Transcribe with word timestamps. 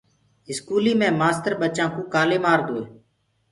اسڪولي 0.51 0.93
مي 0.99 1.09
مآستر 1.19 1.53
ٻچآئون 1.59 2.03
ڪآلي 2.13 2.37
مآردوئي 2.45 2.85